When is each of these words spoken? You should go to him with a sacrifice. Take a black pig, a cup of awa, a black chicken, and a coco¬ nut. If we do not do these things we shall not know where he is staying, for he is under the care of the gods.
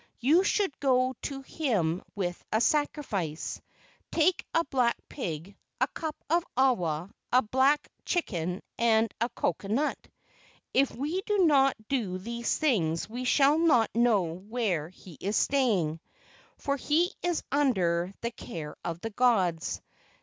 You 0.19 0.43
should 0.43 0.79
go 0.79 1.13
to 1.21 1.43
him 1.43 2.01
with 2.15 2.43
a 2.51 2.59
sacrifice. 2.59 3.61
Take 4.11 4.47
a 4.51 4.63
black 4.63 4.97
pig, 5.09 5.55
a 5.79 5.85
cup 5.89 6.15
of 6.27 6.43
awa, 6.57 7.11
a 7.31 7.43
black 7.43 7.87
chicken, 8.03 8.63
and 8.79 9.13
a 9.21 9.29
coco¬ 9.29 9.69
nut. 9.69 9.99
If 10.73 10.89
we 10.89 11.21
do 11.27 11.45
not 11.45 11.75
do 11.87 12.17
these 12.17 12.57
things 12.57 13.07
we 13.07 13.25
shall 13.25 13.59
not 13.59 13.93
know 13.93 14.23
where 14.23 14.89
he 14.89 15.19
is 15.21 15.35
staying, 15.37 15.99
for 16.57 16.77
he 16.77 17.13
is 17.21 17.43
under 17.51 18.11
the 18.21 18.31
care 18.31 18.75
of 18.83 19.01
the 19.01 19.11
gods. 19.11 19.83